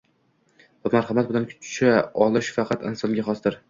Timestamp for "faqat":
2.61-2.91